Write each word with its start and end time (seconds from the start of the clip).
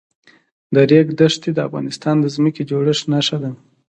د 0.73 0.75
ریګ 0.89 1.07
دښتې 1.19 1.49
د 1.53 1.59
افغانستان 1.67 2.15
د 2.21 2.25
ځمکې 2.35 2.61
د 2.63 2.67
جوړښت 2.69 3.05
نښه 3.13 3.37
ده. 3.43 3.51